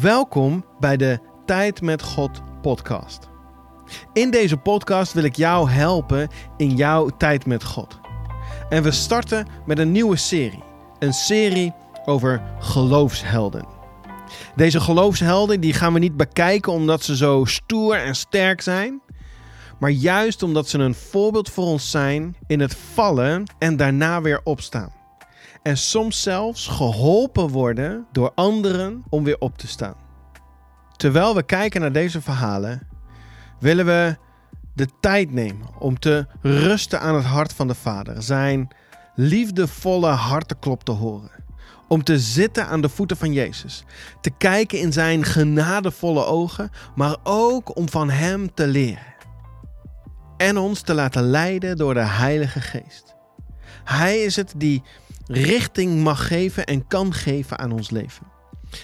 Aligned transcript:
Welkom 0.00 0.64
bij 0.78 0.96
de 0.96 1.18
Tijd 1.46 1.80
met 1.82 2.02
God 2.02 2.40
podcast. 2.62 3.28
In 4.12 4.30
deze 4.30 4.56
podcast 4.56 5.12
wil 5.12 5.22
ik 5.22 5.36
jou 5.36 5.70
helpen 5.70 6.28
in 6.56 6.76
jouw 6.76 7.08
tijd 7.08 7.46
met 7.46 7.64
God. 7.64 8.00
En 8.68 8.82
we 8.82 8.90
starten 8.90 9.46
met 9.66 9.78
een 9.78 9.92
nieuwe 9.92 10.16
serie. 10.16 10.62
Een 10.98 11.12
serie 11.12 11.72
over 12.04 12.42
geloofshelden. 12.58 13.66
Deze 14.56 14.80
geloofshelden 14.80 15.60
die 15.60 15.72
gaan 15.72 15.92
we 15.92 15.98
niet 15.98 16.16
bekijken 16.16 16.72
omdat 16.72 17.02
ze 17.02 17.16
zo 17.16 17.44
stoer 17.44 17.96
en 17.96 18.16
sterk 18.16 18.60
zijn, 18.60 19.00
maar 19.78 19.90
juist 19.90 20.42
omdat 20.42 20.68
ze 20.68 20.78
een 20.78 20.94
voorbeeld 20.94 21.50
voor 21.50 21.64
ons 21.64 21.90
zijn 21.90 22.36
in 22.46 22.60
het 22.60 22.76
vallen 22.92 23.44
en 23.58 23.76
daarna 23.76 24.20
weer 24.20 24.40
opstaan. 24.44 25.03
En 25.64 25.76
soms 25.76 26.22
zelfs 26.22 26.66
geholpen 26.66 27.48
worden 27.48 28.06
door 28.12 28.32
anderen 28.34 29.04
om 29.08 29.24
weer 29.24 29.38
op 29.38 29.58
te 29.58 29.66
staan. 29.66 29.94
Terwijl 30.96 31.34
we 31.34 31.42
kijken 31.42 31.80
naar 31.80 31.92
deze 31.92 32.20
verhalen, 32.20 32.88
willen 33.60 33.86
we 33.86 34.16
de 34.74 34.88
tijd 35.00 35.30
nemen 35.30 35.68
om 35.78 35.98
te 35.98 36.26
rusten 36.40 37.00
aan 37.00 37.14
het 37.14 37.24
hart 37.24 37.52
van 37.52 37.68
de 37.68 37.74
Vader. 37.74 38.22
Zijn 38.22 38.68
liefdevolle 39.14 40.08
hartenklop 40.08 40.84
te 40.84 40.92
horen. 40.92 41.44
Om 41.88 42.04
te 42.04 42.18
zitten 42.18 42.66
aan 42.66 42.80
de 42.80 42.88
voeten 42.88 43.16
van 43.16 43.32
Jezus. 43.32 43.84
Te 44.20 44.30
kijken 44.30 44.80
in 44.80 44.92
zijn 44.92 45.24
genadevolle 45.24 46.24
ogen, 46.24 46.70
maar 46.94 47.16
ook 47.22 47.76
om 47.76 47.88
van 47.88 48.10
Hem 48.10 48.54
te 48.54 48.66
leren. 48.66 49.14
En 50.36 50.58
ons 50.58 50.80
te 50.80 50.94
laten 50.94 51.22
leiden 51.22 51.76
door 51.76 51.94
de 51.94 52.06
Heilige 52.06 52.60
Geest. 52.60 53.14
Hij 53.84 54.22
is 54.22 54.36
het 54.36 54.52
die 54.56 54.82
richting 55.26 56.02
mag 56.02 56.26
geven 56.26 56.66
en 56.66 56.86
kan 56.86 57.12
geven 57.12 57.58
aan 57.58 57.72
ons 57.72 57.90
leven. 57.90 58.26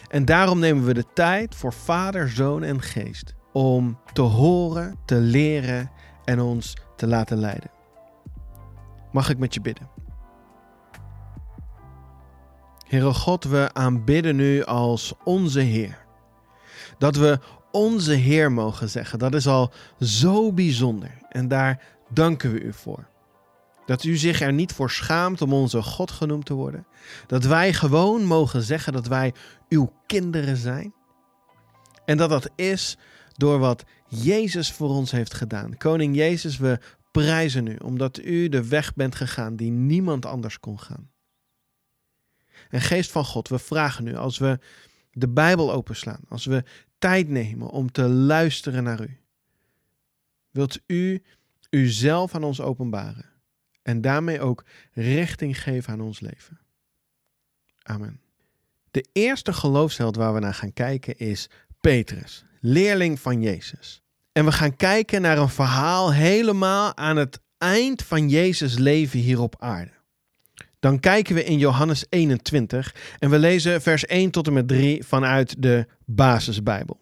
En 0.09 0.25
daarom 0.25 0.59
nemen 0.59 0.85
we 0.85 0.95
de 0.95 1.05
tijd 1.15 1.55
voor 1.55 1.73
Vader, 1.73 2.29
Zoon 2.29 2.63
en 2.63 2.83
Geest 2.83 3.35
om 3.53 3.99
te 4.13 4.23
horen, 4.23 4.99
te 5.05 5.15
leren 5.15 5.91
en 6.25 6.41
ons 6.41 6.77
te 6.97 7.07
laten 7.07 7.39
leiden. 7.39 7.71
Mag 9.13 9.31
ik 9.31 9.39
met 9.39 9.55
je 9.55 9.61
bidden? 9.61 9.89
Heere 12.87 13.13
God, 13.13 13.45
we 13.45 13.71
aanbidden 13.73 14.41
u 14.41 14.65
als 14.65 15.15
onze 15.25 15.61
Heer. 15.61 15.99
Dat 16.99 17.17
we 17.17 17.39
onze 17.71 18.13
Heer 18.13 18.53
mogen 18.53 18.89
zeggen, 18.89 19.19
dat 19.19 19.35
is 19.35 19.47
al 19.47 19.73
zo 20.01 20.53
bijzonder. 20.53 21.19
En 21.29 21.49
daar 21.49 21.83
danken 22.09 22.53
we 22.53 22.61
u 22.61 22.73
voor. 22.73 23.10
Dat 23.91 24.05
u 24.05 24.17
zich 24.17 24.41
er 24.41 24.53
niet 24.53 24.73
voor 24.73 24.91
schaamt 24.91 25.43
om 25.43 25.53
onze 25.53 25.83
God 25.83 26.11
genoemd 26.11 26.47
te 26.47 26.55
worden. 26.55 26.87
Dat 27.27 27.45
wij 27.45 27.73
gewoon 27.73 28.25
mogen 28.25 28.63
zeggen 28.63 28.93
dat 28.93 29.07
wij 29.07 29.35
uw 29.69 29.93
kinderen 30.07 30.57
zijn. 30.57 30.95
En 32.05 32.17
dat 32.17 32.31
dat 32.31 32.51
is 32.57 32.99
door 33.37 33.59
wat 33.59 33.85
Jezus 34.09 34.73
voor 34.73 34.89
ons 34.89 35.11
heeft 35.11 35.35
gedaan. 35.35 35.77
Koning 35.77 36.17
Jezus, 36.17 36.59
we 36.59 36.79
prijzen 37.11 37.67
u 37.67 37.77
omdat 37.77 38.19
u 38.19 38.49
de 38.49 38.69
weg 38.69 38.95
bent 38.95 39.15
gegaan 39.15 39.57
die 39.57 39.71
niemand 39.71 40.27
anders 40.27 40.61
kon 40.61 40.81
gaan. 40.81 41.11
En 42.69 42.81
Geest 42.81 43.11
van 43.11 43.25
God, 43.25 43.49
we 43.49 43.59
vragen 43.59 44.07
u 44.07 44.17
als 44.17 44.39
we 44.39 44.59
de 45.13 45.29
Bijbel 45.29 45.73
openslaan, 45.73 46.21
als 46.29 46.45
we 46.45 46.65
tijd 46.99 47.29
nemen 47.29 47.69
om 47.69 47.93
te 47.93 48.09
luisteren 48.09 48.83
naar 48.83 49.03
u. 49.03 49.21
Wilt 50.51 50.81
u 50.87 51.23
uzelf 51.71 52.35
aan 52.35 52.45
ons 52.45 52.61
openbaren 52.61 53.31
en 53.83 54.01
daarmee 54.01 54.41
ook 54.41 54.65
richting 54.93 55.63
geven 55.63 55.93
aan 55.93 56.01
ons 56.01 56.21
leven? 56.21 56.61
Amen. 57.83 58.21
De 58.91 59.05
eerste 59.13 59.53
geloofsheld 59.53 60.17
waar 60.17 60.35
we 60.35 60.41
naar 60.41 60.55
gaan 60.55 60.73
kijken 60.73 61.19
is 61.19 61.49
Petrus, 61.81 62.45
leerling 62.61 63.21
van 63.21 63.43
Jezus. 63.43 64.03
En 64.33 64.45
we 64.45 64.53
gaan 64.53 64.77
kijken 64.77 65.23
naar 65.23 65.39
een 65.39 65.49
verhaal 65.49 66.13
helemaal 66.13 66.97
aan 66.97 67.17
het 67.17 67.41
eind 67.59 68.03
van 68.03 68.29
Jezus' 68.29 68.79
leven 68.79 69.19
hier 69.19 69.41
op 69.41 69.57
aarde. 69.59 69.91
Dan 70.81 71.01
kijken 71.01 71.35
we 71.35 71.45
in 71.45 71.59
Johannes 71.59 72.05
21 72.09 72.95
en 73.19 73.31
we 73.31 73.39
lezen 73.39 73.83
vers 73.83 74.07
1 74.07 74.31
tot 74.31 74.47
en 74.47 74.53
met 74.53 74.69
3 74.69 75.05
vanuit 75.05 75.63
de 75.63 75.87
Basisbijbel. 76.05 77.01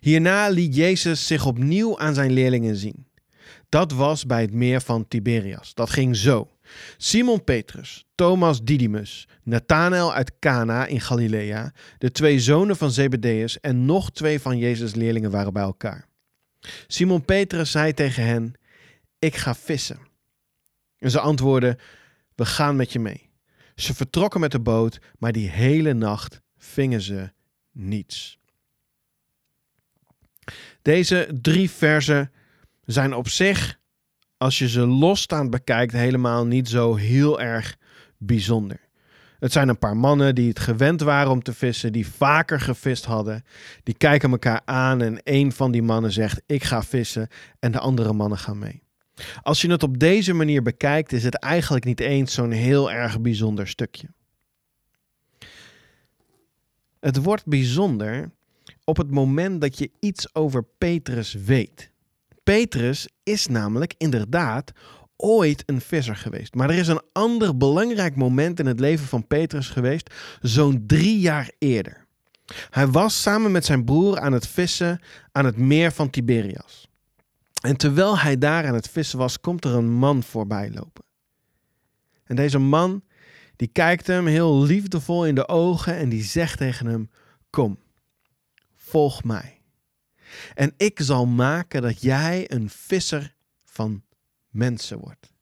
Hierna 0.00 0.48
liet 0.48 0.76
Jezus 0.76 1.26
zich 1.26 1.46
opnieuw 1.46 1.98
aan 1.98 2.14
zijn 2.14 2.32
leerlingen 2.32 2.76
zien. 2.76 3.05
Dat 3.76 3.92
was 3.92 4.26
bij 4.26 4.40
het 4.40 4.52
meer 4.52 4.80
van 4.80 5.08
Tiberias. 5.08 5.74
Dat 5.74 5.90
ging 5.90 6.16
zo. 6.16 6.50
Simon 6.96 7.44
Petrus, 7.44 8.06
Thomas 8.14 8.62
Didymus, 8.62 9.28
Nathanael 9.42 10.14
uit 10.14 10.38
Cana 10.38 10.86
in 10.86 11.00
Galilea, 11.00 11.72
de 11.98 12.10
twee 12.10 12.40
zonen 12.40 12.76
van 12.76 12.90
Zebedeus 12.90 13.60
en 13.60 13.84
nog 13.84 14.10
twee 14.10 14.40
van 14.40 14.58
Jezus' 14.58 14.94
leerlingen 14.94 15.30
waren 15.30 15.52
bij 15.52 15.62
elkaar. 15.62 16.08
Simon 16.86 17.24
Petrus 17.24 17.70
zei 17.70 17.94
tegen 17.94 18.24
hen: 18.24 18.54
Ik 19.18 19.36
ga 19.36 19.54
vissen. 19.54 19.98
En 20.98 21.10
ze 21.10 21.20
antwoordden: 21.20 21.78
We 22.34 22.44
gaan 22.44 22.76
met 22.76 22.92
je 22.92 22.98
mee. 22.98 23.30
Ze 23.74 23.94
vertrokken 23.94 24.40
met 24.40 24.52
de 24.52 24.60
boot, 24.60 24.98
maar 25.18 25.32
die 25.32 25.50
hele 25.50 25.92
nacht 25.92 26.40
vingen 26.56 27.00
ze 27.00 27.30
niets. 27.72 28.38
Deze 30.82 31.38
drie 31.40 31.70
versen 31.70 32.30
zijn 32.86 33.14
op 33.14 33.28
zich 33.28 33.78
als 34.36 34.58
je 34.58 34.68
ze 34.68 34.86
losstaand 34.86 35.50
bekijkt, 35.50 35.92
helemaal 35.92 36.46
niet 36.46 36.68
zo 36.68 36.94
heel 36.94 37.40
erg 37.40 37.76
bijzonder. 38.18 38.80
Het 39.38 39.52
zijn 39.52 39.68
een 39.68 39.78
paar 39.78 39.96
mannen 39.96 40.34
die 40.34 40.48
het 40.48 40.58
gewend 40.58 41.00
waren 41.00 41.30
om 41.30 41.42
te 41.42 41.52
vissen, 41.52 41.92
die 41.92 42.06
vaker 42.08 42.60
gevist 42.60 43.04
hadden. 43.04 43.44
Die 43.82 43.94
kijken 43.94 44.30
elkaar 44.30 44.60
aan 44.64 45.02
en 45.02 45.20
een 45.24 45.52
van 45.52 45.70
die 45.70 45.82
mannen 45.82 46.12
zegt: 46.12 46.42
Ik 46.46 46.64
ga 46.64 46.82
vissen, 46.82 47.28
en 47.58 47.72
de 47.72 47.78
andere 47.78 48.12
mannen 48.12 48.38
gaan 48.38 48.58
mee. 48.58 48.82
Als 49.42 49.60
je 49.60 49.70
het 49.70 49.82
op 49.82 49.98
deze 49.98 50.32
manier 50.32 50.62
bekijkt, 50.62 51.12
is 51.12 51.24
het 51.24 51.34
eigenlijk 51.34 51.84
niet 51.84 52.00
eens 52.00 52.34
zo'n 52.34 52.50
heel 52.50 52.92
erg 52.92 53.20
bijzonder 53.20 53.68
stukje. 53.68 54.08
Het 57.00 57.16
wordt 57.22 57.46
bijzonder 57.46 58.30
op 58.84 58.96
het 58.96 59.10
moment 59.10 59.60
dat 59.60 59.78
je 59.78 59.90
iets 60.00 60.34
over 60.34 60.64
Petrus 60.78 61.32
weet. 61.32 61.90
Petrus 62.46 63.08
is 63.22 63.46
namelijk 63.46 63.94
inderdaad 63.98 64.72
ooit 65.16 65.62
een 65.66 65.80
visser 65.80 66.16
geweest. 66.16 66.54
Maar 66.54 66.70
er 66.70 66.78
is 66.78 66.88
een 66.88 67.02
ander 67.12 67.56
belangrijk 67.56 68.16
moment 68.16 68.58
in 68.58 68.66
het 68.66 68.80
leven 68.80 69.06
van 69.06 69.26
Petrus 69.26 69.68
geweest, 69.68 70.14
zo'n 70.40 70.84
drie 70.86 71.20
jaar 71.20 71.50
eerder. 71.58 72.06
Hij 72.70 72.86
was 72.86 73.22
samen 73.22 73.52
met 73.52 73.64
zijn 73.64 73.84
broer 73.84 74.20
aan 74.20 74.32
het 74.32 74.46
vissen 74.46 75.00
aan 75.32 75.44
het 75.44 75.56
meer 75.56 75.92
van 75.92 76.10
Tiberias. 76.10 76.88
En 77.62 77.76
terwijl 77.76 78.18
hij 78.18 78.38
daar 78.38 78.66
aan 78.66 78.74
het 78.74 78.88
vissen 78.88 79.18
was, 79.18 79.40
komt 79.40 79.64
er 79.64 79.74
een 79.74 79.90
man 79.92 80.22
voorbij 80.22 80.70
lopen. 80.74 81.04
En 82.24 82.36
deze 82.36 82.58
man, 82.58 83.02
die 83.56 83.68
kijkt 83.68 84.06
hem 84.06 84.26
heel 84.26 84.62
liefdevol 84.62 85.26
in 85.26 85.34
de 85.34 85.48
ogen 85.48 85.96
en 85.96 86.08
die 86.08 86.22
zegt 86.22 86.58
tegen 86.58 86.86
hem: 86.86 87.10
Kom, 87.50 87.78
volg 88.74 89.24
mij. 89.24 89.55
En 90.54 90.74
ik 90.76 90.98
zal 91.02 91.26
maken 91.26 91.82
dat 91.82 92.02
jij 92.02 92.44
een 92.50 92.70
visser 92.70 93.34
van 93.64 94.02
mensen 94.50 94.98
wordt. 94.98 95.34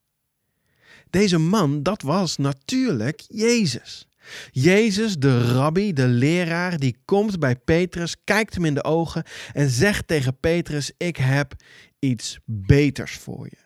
Deze 1.10 1.38
man, 1.38 1.82
dat 1.82 2.02
was 2.02 2.36
natuurlijk 2.36 3.24
Jezus. 3.28 4.08
Jezus, 4.50 5.16
de 5.18 5.52
rabbi, 5.52 5.92
de 5.92 6.06
leraar, 6.06 6.78
die 6.78 6.96
komt 7.04 7.38
bij 7.38 7.56
Petrus, 7.56 8.16
kijkt 8.24 8.54
hem 8.54 8.64
in 8.64 8.74
de 8.74 8.84
ogen 8.84 9.24
en 9.52 9.70
zegt 9.70 10.06
tegen 10.06 10.38
Petrus: 10.38 10.92
Ik 10.96 11.16
heb 11.16 11.54
iets 11.98 12.38
beters 12.44 13.16
voor 13.16 13.46
je. 13.50 13.62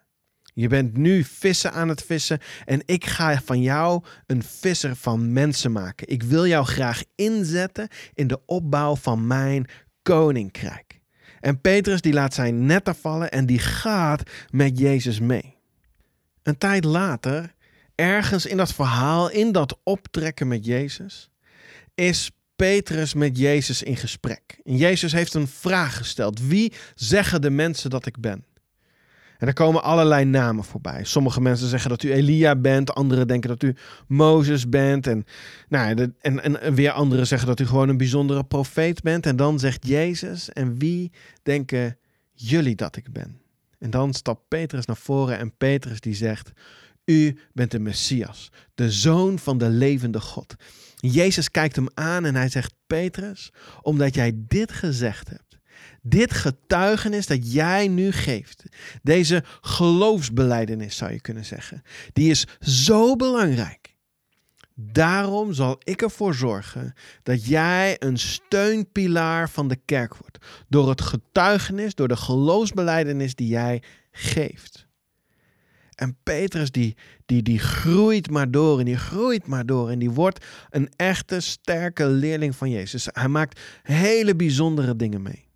Je 0.55 0.69
bent 0.69 0.97
nu 0.97 1.25
vissen 1.25 1.73
aan 1.73 1.89
het 1.89 2.03
vissen 2.03 2.39
en 2.65 2.83
ik 2.85 3.07
ga 3.07 3.43
van 3.45 3.63
jou 3.63 4.05
een 4.27 4.43
visser 4.43 4.97
van 4.97 5.33
mensen 5.33 5.73
maken. 5.73 6.09
Ik 6.09 6.23
wil 6.23 6.47
jou 6.47 6.67
graag 6.67 7.03
inzetten 7.15 7.89
in 8.15 8.27
de 8.27 8.41
opbouw 8.47 8.97
van 8.97 9.27
mijn 9.27 9.67
koninkrijk. 10.03 10.88
En 11.41 11.61
Petrus 11.61 12.01
die 12.01 12.13
laat 12.13 12.35
zijn 12.35 12.67
netten 12.67 12.95
vallen 12.95 13.31
en 13.31 13.47
die 13.47 13.59
gaat 13.59 14.23
met 14.51 14.79
Jezus 14.79 15.21
mee. 15.21 15.57
Een 16.43 16.59
tijd 16.59 16.85
later, 16.85 17.55
ergens 17.95 18.47
in 18.47 18.57
dat 18.57 18.75
verhaal, 18.75 19.31
in 19.31 19.53
dat 19.53 19.79
optrekken 19.83 20.49
met 20.49 20.65
Jezus, 20.65 21.31
is 21.95 22.31
Petrus 22.57 23.15
met 23.15 23.39
Jezus 23.39 23.83
in 23.83 23.97
gesprek. 23.97 24.61
En 24.65 24.77
Jezus 24.77 25.13
heeft 25.13 25.35
een 25.35 25.49
vraag 25.49 25.97
gesteld. 25.97 26.41
Wie 26.41 26.73
zeggen 26.95 27.41
de 27.41 27.51
mensen 27.51 27.91
dat 27.91 28.07
ik 28.07 28.21
ben? 28.21 28.45
En 29.39 29.47
er 29.47 29.53
komen 29.53 29.83
allerlei 29.83 30.25
namen 30.25 30.65
voorbij. 30.65 31.05
Sommige 31.05 31.41
mensen 31.41 31.69
zeggen 31.69 31.91
dat 31.91 32.03
u 32.03 32.13
Elia 32.13 32.57
bent, 32.57 32.95
anderen 32.95 33.27
denken 33.27 33.49
dat 33.49 33.63
u 33.63 33.75
Mozes 34.07 34.69
bent. 34.69 35.07
En, 35.07 35.25
nou, 35.69 36.13
en, 36.21 36.61
en 36.61 36.75
weer 36.75 36.91
anderen 36.91 37.27
zeggen 37.27 37.49
dat 37.49 37.61
u 37.61 37.67
gewoon 37.67 37.89
een 37.89 37.97
bijzondere 37.97 38.45
profeet 38.45 39.03
bent. 39.03 39.27
En 39.27 39.37
dan 39.37 39.59
zegt 39.59 39.87
Jezus, 39.87 40.53
en 40.53 40.79
wie 40.79 41.13
denken 41.43 41.99
jullie 42.33 42.75
dat 42.75 42.97
ik 42.97 43.13
ben? 43.13 43.41
En 43.79 43.91
dan 43.91 44.15
stapt 44.15 44.49
Petrus 44.49 44.87
naar 44.87 44.97
voren 44.97 45.39
en 45.39 45.57
Petrus 45.57 46.01
die 46.01 46.15
zegt, 46.15 46.53
u 47.05 47.39
bent 47.53 47.71
de 47.71 47.79
Messias, 47.79 48.51
de 48.75 48.91
zoon 48.91 49.39
van 49.39 49.59
de 49.59 49.69
levende 49.69 50.21
God. 50.21 50.55
Jezus 50.97 51.51
kijkt 51.51 51.77
hem 51.77 51.89
aan 51.95 52.25
en 52.25 52.35
hij 52.35 52.49
zegt: 52.49 52.75
Petrus, 52.87 53.53
omdat 53.83 54.15
jij 54.15 54.33
dit 54.35 54.73
gezegd 54.73 55.29
hebt, 55.29 55.48
dit 56.09 56.35
getuigenis 56.35 57.27
dat 57.27 57.53
jij 57.53 57.89
nu 57.89 58.13
geeft, 58.13 58.63
deze 59.03 59.45
geloofsbeleidenis 59.61 60.97
zou 60.97 61.13
je 61.13 61.21
kunnen 61.21 61.45
zeggen, 61.45 61.83
die 62.13 62.31
is 62.31 62.47
zo 62.61 63.17
belangrijk. 63.17 63.97
Daarom 64.81 65.53
zal 65.53 65.81
ik 65.83 66.03
ervoor 66.03 66.35
zorgen 66.35 66.95
dat 67.23 67.47
jij 67.47 67.97
een 67.99 68.19
steunpilaar 68.19 69.51
van 69.51 69.69
de 69.69 69.79
kerk 69.85 70.17
wordt. 70.17 70.39
Door 70.69 70.89
het 70.89 71.01
getuigenis, 71.01 71.95
door 71.95 72.09
de 72.09 72.17
geloofsbeleidenis 72.17 73.35
die 73.35 73.49
jij 73.49 73.83
geeft. 74.11 74.87
En 75.95 76.17
Petrus 76.23 76.71
die, 76.71 76.97
die, 77.27 77.43
die 77.43 77.59
groeit 77.59 78.31
maar 78.31 78.51
door 78.51 78.79
en 78.79 78.85
die 78.85 78.97
groeit 78.97 79.47
maar 79.47 79.67
door. 79.67 79.91
En 79.91 79.99
die 79.99 80.11
wordt 80.11 80.45
een 80.71 80.89
echte 80.97 81.41
sterke 81.41 82.07
leerling 82.07 82.57
van 82.57 82.71
Jezus. 82.71 83.09
Hij 83.13 83.29
maakt 83.29 83.61
hele 83.83 84.37
bijzondere 84.37 84.97
dingen 84.97 85.23
mee. 85.23 85.48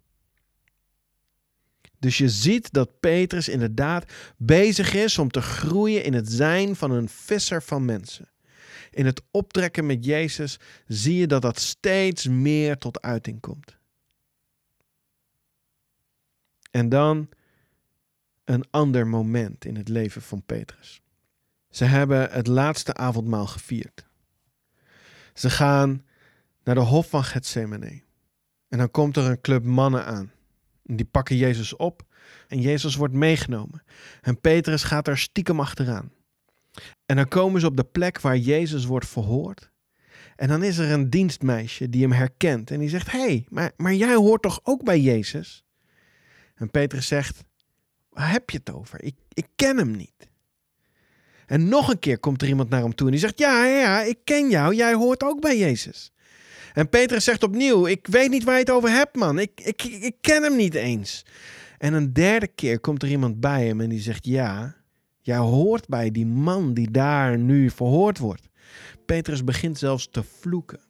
Dus 2.03 2.19
je 2.19 2.29
ziet 2.29 2.73
dat 2.73 3.01
Petrus 3.01 3.49
inderdaad 3.49 4.13
bezig 4.37 4.95
is 4.95 5.19
om 5.19 5.31
te 5.31 5.43
groeien 5.43 6.05
in 6.05 6.15
het 6.15 6.33
zijn 6.33 6.77
van 6.77 6.91
een 6.91 7.09
visser 7.09 7.63
van 7.63 7.85
mensen. 7.85 8.31
In 8.91 9.07
het 9.07 9.23
optrekken 9.31 9.87
met 9.87 10.05
Jezus 10.05 10.59
zie 10.87 11.17
je 11.17 11.27
dat 11.27 11.43
dat 11.43 11.61
steeds 11.61 12.27
meer 12.27 12.79
tot 12.79 13.03
uiting 13.03 13.41
komt. 13.41 13.77
En 16.71 16.89
dan 16.89 17.29
een 18.45 18.65
ander 18.71 19.07
moment 19.07 19.65
in 19.65 19.77
het 19.77 19.89
leven 19.89 20.23
van 20.23 20.43
Petrus. 20.43 21.03
Ze 21.71 21.85
hebben 21.85 22.31
het 22.31 22.47
laatste 22.47 22.95
avondmaal 22.95 23.47
gevierd. 23.47 24.07
Ze 25.35 25.51
gaan 25.51 26.05
naar 26.65 26.75
de 26.75 26.81
hof 26.81 27.09
van 27.09 27.25
Gethsemane. 27.25 28.03
En 28.69 28.79
dan 28.79 28.91
komt 28.91 29.17
er 29.17 29.25
een 29.25 29.41
club 29.41 29.65
mannen 29.65 30.05
aan. 30.05 30.33
Die 30.83 31.05
pakken 31.05 31.37
Jezus 31.37 31.77
op 31.77 32.03
en 32.49 32.61
Jezus 32.61 32.95
wordt 32.95 33.15
meegenomen. 33.15 33.83
En 34.21 34.41
Petrus 34.41 34.83
gaat 34.83 35.09
er 35.09 35.19
stiekem 35.19 35.61
achteraan. 35.61 36.13
En 37.07 37.17
dan 37.17 37.29
komen 37.29 37.61
ze 37.61 37.67
op 37.67 37.77
de 37.77 37.85
plek 37.85 38.21
waar 38.21 38.37
Jezus 38.37 38.85
wordt 38.85 39.09
verhoord. 39.09 39.71
En 40.37 40.49
dan 40.49 40.63
is 40.63 40.79
er 40.79 40.91
een 40.91 41.11
dienstmeisje 41.11 41.89
die 41.89 42.03
hem 42.03 42.13
herkent 42.13 42.71
en 42.71 42.79
die 42.79 42.89
zegt: 42.89 43.11
Hé, 43.11 43.19
hey, 43.19 43.47
maar, 43.49 43.73
maar 43.77 43.95
jij 43.95 44.15
hoort 44.15 44.43
toch 44.43 44.61
ook 44.63 44.85
bij 44.85 45.01
Jezus? 45.01 45.65
En 46.55 46.71
Petrus 46.71 47.07
zegt: 47.07 47.45
Waar 48.09 48.31
heb 48.31 48.51
je 48.51 48.59
het 48.59 48.71
over? 48.71 49.03
Ik, 49.03 49.15
ik 49.33 49.47
ken 49.57 49.77
hem 49.77 49.91
niet. 49.91 50.31
En 51.47 51.69
nog 51.69 51.89
een 51.89 51.99
keer 51.99 52.19
komt 52.19 52.43
er 52.43 52.49
iemand 52.49 52.69
naar 52.69 52.83
hem 52.83 52.95
toe 52.95 53.07
en 53.07 53.13
die 53.13 53.21
zegt: 53.21 53.39
Ja, 53.39 53.65
ja, 53.65 54.03
ik 54.03 54.19
ken 54.25 54.51
jou. 54.51 54.75
Jij 54.75 54.95
hoort 54.95 55.23
ook 55.23 55.41
bij 55.41 55.59
Jezus. 55.59 56.13
En 56.73 56.89
Petrus 56.89 57.25
zegt 57.25 57.43
opnieuw: 57.43 57.87
Ik 57.87 58.07
weet 58.07 58.31
niet 58.31 58.45
waar 58.45 58.55
je 58.55 58.61
het 58.61 58.71
over 58.71 58.91
hebt, 58.91 59.17
man. 59.17 59.39
Ik, 59.39 59.61
ik, 59.61 59.83
ik 59.83 60.17
ken 60.21 60.43
hem 60.43 60.57
niet 60.57 60.75
eens. 60.75 61.25
En 61.79 61.93
een 61.95 62.13
derde 62.13 62.47
keer 62.47 62.81
komt 62.81 63.03
er 63.03 63.09
iemand 63.09 63.41
bij 63.41 63.67
hem 63.67 63.81
en 63.81 63.89
die 63.89 64.01
zegt: 64.01 64.27
Ja, 64.27 64.77
jij 65.21 65.37
hoort 65.37 65.89
bij 65.89 66.11
die 66.11 66.27
man 66.27 66.75
die 66.75 66.91
daar 66.91 67.39
nu 67.39 67.71
verhoord 67.71 68.19
wordt. 68.19 68.49
Petrus 69.07 69.45
begint 69.45 69.79
zelfs 69.79 70.09
te 70.11 70.23
vloeken. 70.23 70.81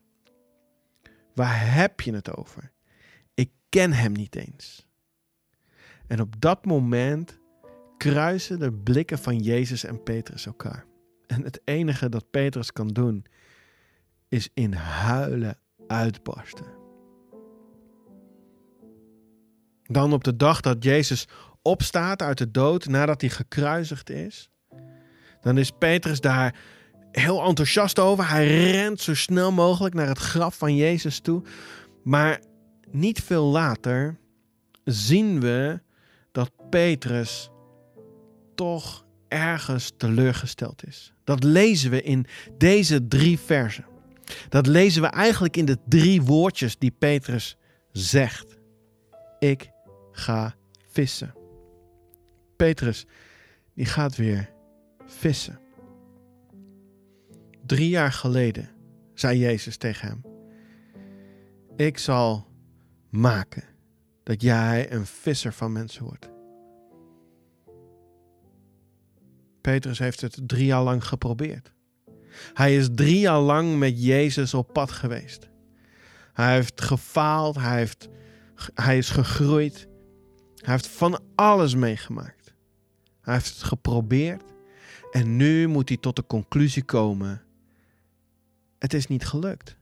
Waar 1.34 1.74
heb 1.74 2.00
je 2.00 2.14
het 2.14 2.36
over? 2.36 2.72
Ik 3.34 3.50
ken 3.68 3.92
hem 3.92 4.12
niet 4.12 4.36
eens. 4.36 4.86
En 6.06 6.20
op 6.20 6.40
dat 6.40 6.64
moment 6.64 7.38
kruisen 7.96 8.58
de 8.58 8.72
blikken 8.72 9.18
van 9.18 9.38
Jezus 9.38 9.84
en 9.84 10.02
Petrus 10.02 10.46
elkaar. 10.46 10.84
En 11.26 11.42
het 11.42 11.60
enige 11.64 12.08
dat 12.08 12.30
Petrus 12.30 12.72
kan 12.72 12.88
doen, 12.88 13.24
is 14.28 14.48
in 14.54 14.72
huilen 14.72 15.58
Dan 19.82 20.12
op 20.12 20.24
de 20.24 20.36
dag 20.36 20.60
dat 20.60 20.84
Jezus 20.84 21.28
opstaat 21.62 22.22
uit 22.22 22.38
de 22.38 22.50
dood 22.50 22.86
nadat 22.86 23.20
hij 23.20 23.30
gekruisigd 23.30 24.10
is, 24.10 24.50
dan 25.40 25.58
is 25.58 25.70
Petrus 25.78 26.20
daar 26.20 26.54
heel 27.12 27.42
enthousiast 27.44 27.98
over. 27.98 28.28
Hij 28.28 28.70
rent 28.70 29.00
zo 29.00 29.14
snel 29.14 29.52
mogelijk 29.52 29.94
naar 29.94 30.08
het 30.08 30.18
graf 30.18 30.56
van 30.56 30.76
Jezus 30.76 31.20
toe. 31.20 31.42
Maar 32.02 32.40
niet 32.90 33.22
veel 33.22 33.44
later 33.44 34.18
zien 34.84 35.40
we 35.40 35.80
dat 36.32 36.50
Petrus 36.70 37.50
toch 38.54 39.04
ergens 39.28 39.92
teleurgesteld 39.96 40.86
is. 40.86 41.12
Dat 41.24 41.44
lezen 41.44 41.90
we 41.90 42.02
in 42.02 42.26
deze 42.58 43.08
drie 43.08 43.38
versen. 43.38 43.84
Dat 44.48 44.66
lezen 44.66 45.02
we 45.02 45.08
eigenlijk 45.08 45.56
in 45.56 45.64
de 45.64 45.78
drie 45.88 46.22
woordjes 46.22 46.78
die 46.78 46.90
Petrus 46.90 47.56
zegt. 47.92 48.58
Ik 49.38 49.70
ga 50.12 50.54
vissen. 50.86 51.34
Petrus, 52.56 53.06
die 53.74 53.86
gaat 53.86 54.16
weer 54.16 54.50
vissen. 55.06 55.60
Drie 57.66 57.88
jaar 57.88 58.12
geleden 58.12 58.70
zei 59.14 59.38
Jezus 59.38 59.76
tegen 59.76 60.08
hem: 60.08 60.22
Ik 61.76 61.98
zal 61.98 62.46
maken 63.10 63.64
dat 64.22 64.42
jij 64.42 64.92
een 64.92 65.06
visser 65.06 65.52
van 65.52 65.72
mensen 65.72 66.04
wordt. 66.04 66.30
Petrus 69.60 69.98
heeft 69.98 70.20
het 70.20 70.40
drie 70.46 70.66
jaar 70.66 70.82
lang 70.82 71.04
geprobeerd. 71.04 71.72
Hij 72.54 72.76
is 72.76 72.88
drie 72.94 73.18
jaar 73.18 73.40
lang 73.40 73.78
met 73.78 74.04
Jezus 74.04 74.54
op 74.54 74.72
pad 74.72 74.90
geweest. 74.90 75.48
Hij 76.32 76.54
heeft 76.54 76.80
gefaald, 76.80 77.56
hij, 77.56 77.76
heeft, 77.76 78.08
hij 78.74 78.98
is 78.98 79.10
gegroeid. 79.10 79.88
Hij 80.56 80.72
heeft 80.72 80.86
van 80.86 81.20
alles 81.34 81.74
meegemaakt. 81.74 82.54
Hij 83.20 83.34
heeft 83.34 83.54
het 83.54 83.62
geprobeerd 83.62 84.42
en 85.10 85.36
nu 85.36 85.66
moet 85.66 85.88
hij 85.88 85.98
tot 85.98 86.16
de 86.16 86.26
conclusie 86.26 86.84
komen: 86.84 87.42
het 88.78 88.94
is 88.94 89.06
niet 89.06 89.26
gelukt. 89.26 89.76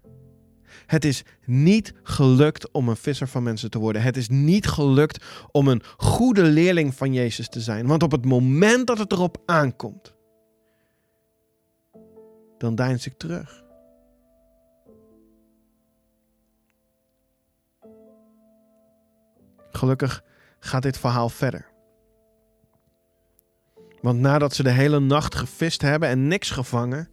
Het 0.86 1.04
is 1.04 1.22
niet 1.44 1.92
gelukt 2.02 2.70
om 2.70 2.88
een 2.88 2.96
visser 2.96 3.28
van 3.28 3.42
mensen 3.42 3.70
te 3.70 3.78
worden. 3.78 4.02
Het 4.02 4.16
is 4.16 4.28
niet 4.28 4.66
gelukt 4.66 5.24
om 5.50 5.68
een 5.68 5.82
goede 5.96 6.42
leerling 6.42 6.94
van 6.94 7.12
Jezus 7.12 7.48
te 7.48 7.60
zijn. 7.60 7.86
Want 7.86 8.02
op 8.02 8.12
het 8.12 8.24
moment 8.24 8.86
dat 8.86 8.98
het 8.98 9.12
erop 9.12 9.42
aankomt, 9.46 10.14
dan 12.60 12.74
deins 12.74 13.06
ik 13.06 13.18
terug. 13.18 13.62
Gelukkig 19.70 20.24
gaat 20.58 20.82
dit 20.82 20.98
verhaal 20.98 21.28
verder. 21.28 21.68
Want 24.00 24.20
nadat 24.20 24.54
ze 24.54 24.62
de 24.62 24.70
hele 24.70 25.00
nacht 25.00 25.34
gevist 25.34 25.82
hebben 25.82 26.08
en 26.08 26.28
niks 26.28 26.50
gevangen, 26.50 27.08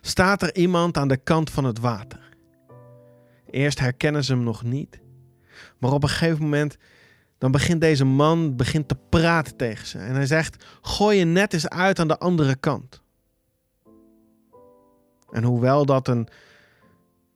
staat 0.00 0.42
er 0.42 0.56
iemand 0.56 0.96
aan 0.96 1.08
de 1.08 1.16
kant 1.16 1.50
van 1.50 1.64
het 1.64 1.78
water. 1.78 2.28
Eerst 3.50 3.78
herkennen 3.78 4.24
ze 4.24 4.32
hem 4.32 4.42
nog 4.42 4.62
niet. 4.62 5.00
Maar 5.78 5.92
op 5.92 6.02
een 6.02 6.08
gegeven 6.08 6.42
moment 6.42 6.76
dan 7.38 7.50
begint 7.50 7.80
deze 7.80 8.04
man 8.04 8.56
begint 8.56 8.88
te 8.88 8.96
praten 9.08 9.56
tegen 9.56 9.86
ze. 9.86 9.98
En 9.98 10.14
hij 10.14 10.26
zegt: 10.26 10.64
Gooi 10.82 11.18
je 11.18 11.24
net 11.24 11.52
eens 11.52 11.68
uit 11.68 11.98
aan 11.98 12.08
de 12.08 12.18
andere 12.18 12.56
kant. 12.56 13.02
En 15.30 15.42
hoewel 15.44 15.86
dat 15.86 16.08
een, 16.08 16.28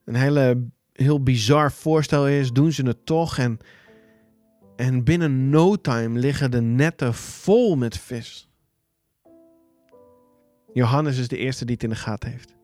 een 0.05 0.15
hele, 0.15 0.67
heel 0.93 1.23
bizar 1.23 1.73
voorstel 1.73 2.29
is, 2.29 2.53
doen 2.53 2.73
ze 2.73 2.87
het 2.87 3.07
toch. 3.07 3.39
En, 3.39 3.59
en 4.77 5.05
binnen 5.05 5.51
no 5.51 5.77
time 5.77 6.19
liggen 6.19 6.51
de 6.51 6.61
netten 6.61 7.15
vol 7.15 7.77
met 7.77 7.99
vis. 7.99 8.51
Johannes 10.73 11.19
is 11.19 11.29
de 11.29 11.37
eerste 11.37 11.65
die 11.65 11.75
het 11.75 11.85
in 11.85 11.91
de 11.91 11.97
gaten 11.97 12.31
heeft. 12.31 12.55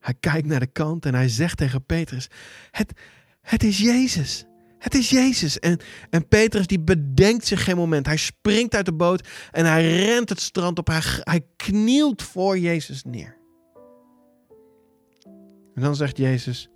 Hij 0.00 0.14
kijkt 0.20 0.46
naar 0.46 0.60
de 0.60 0.66
kant 0.66 1.06
en 1.06 1.14
hij 1.14 1.28
zegt 1.28 1.56
tegen 1.56 1.84
Petrus: 1.84 2.28
Het, 2.70 2.92
het 3.40 3.62
is 3.62 3.78
Jezus. 3.78 4.44
Het 4.78 4.94
is 4.94 5.10
Jezus. 5.10 5.58
En, 5.58 5.80
en 6.10 6.28
Petrus 6.28 6.66
die 6.66 6.80
bedenkt 6.80 7.46
zich 7.46 7.64
geen 7.64 7.76
moment. 7.76 8.06
Hij 8.06 8.16
springt 8.16 8.74
uit 8.74 8.84
de 8.84 8.92
boot 8.92 9.28
en 9.50 9.66
hij 9.66 10.04
rent 10.04 10.28
het 10.28 10.40
strand 10.40 10.78
op. 10.78 10.86
Hij, 10.86 11.02
hij 11.04 11.46
knielt 11.56 12.22
voor 12.22 12.58
Jezus 12.58 13.02
neer. 13.02 13.36
En 15.74 15.82
dan 15.82 15.96
zegt 15.96 16.16
Jezus: 16.16 16.68